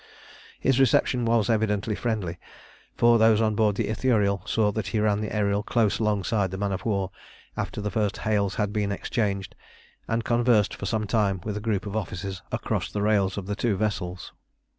[0.59, 2.39] His reception was evidently friendly,
[2.97, 6.57] for those on board the Ithuriel saw that he ran the Ariel close alongside the
[6.57, 7.11] man of war,
[7.55, 9.53] after the first hails had been exchanged,
[10.07, 13.55] and conversed for some time with a group of officers across the rails of the
[13.55, 14.33] two vessels.